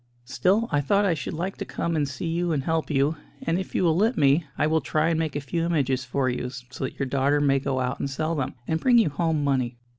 [0.25, 3.59] Still, I thought I should like to come and see you and help you; and
[3.59, 6.49] if you will let me, I will try and make a few images for you,
[6.49, 9.77] so that your daughter may go out and sell them, and bring you home money.